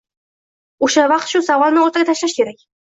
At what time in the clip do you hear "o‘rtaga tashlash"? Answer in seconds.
1.87-2.39